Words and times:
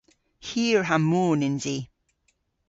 Hir 0.47 0.81
ha 0.89 0.97
moon 1.09 1.39
yns 1.47 1.65
i. 1.75 1.77